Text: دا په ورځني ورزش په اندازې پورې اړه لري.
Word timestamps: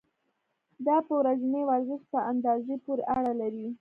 دا 0.85 0.97
په 1.07 1.13
ورځني 1.19 1.61
ورزش 1.69 2.01
په 2.11 2.19
اندازې 2.31 2.75
پورې 2.85 3.03
اړه 3.17 3.31
لري. 3.41 3.65